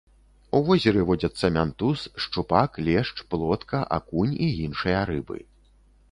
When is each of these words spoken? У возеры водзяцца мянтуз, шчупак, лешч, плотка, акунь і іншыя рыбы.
У 0.59 0.59
возеры 0.67 1.01
водзяцца 1.09 1.45
мянтуз, 1.57 2.05
шчупак, 2.23 2.79
лешч, 2.87 3.13
плотка, 3.33 3.81
акунь 3.97 4.33
і 4.47 4.49
іншыя 4.69 5.05
рыбы. 5.11 5.37